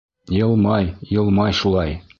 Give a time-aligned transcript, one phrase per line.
[0.37, 1.99] Йылмай-йылмай шулай.